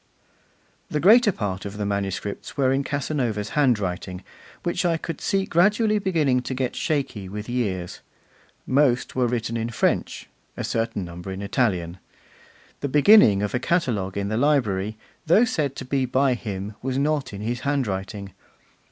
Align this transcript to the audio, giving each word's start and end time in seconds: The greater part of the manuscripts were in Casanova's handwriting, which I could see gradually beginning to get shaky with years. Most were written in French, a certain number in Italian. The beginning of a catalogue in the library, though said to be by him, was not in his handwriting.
The 0.89 0.99
greater 0.99 1.31
part 1.31 1.63
of 1.63 1.77
the 1.77 1.85
manuscripts 1.85 2.57
were 2.57 2.73
in 2.73 2.83
Casanova's 2.83 3.49
handwriting, 3.49 4.23
which 4.63 4.83
I 4.83 4.97
could 4.97 5.21
see 5.21 5.45
gradually 5.45 5.99
beginning 5.99 6.41
to 6.41 6.55
get 6.55 6.75
shaky 6.75 7.29
with 7.29 7.47
years. 7.47 7.99
Most 8.65 9.15
were 9.15 9.27
written 9.27 9.57
in 9.57 9.69
French, 9.69 10.27
a 10.57 10.63
certain 10.63 11.05
number 11.05 11.29
in 11.31 11.43
Italian. 11.43 11.99
The 12.79 12.89
beginning 12.89 13.43
of 13.43 13.53
a 13.53 13.59
catalogue 13.59 14.17
in 14.17 14.29
the 14.29 14.37
library, 14.37 14.97
though 15.27 15.45
said 15.45 15.75
to 15.75 15.85
be 15.85 16.07
by 16.07 16.33
him, 16.33 16.73
was 16.81 16.97
not 16.97 17.31
in 17.31 17.41
his 17.41 17.59
handwriting. 17.59 18.33